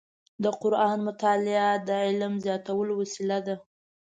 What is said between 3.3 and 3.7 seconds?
ده.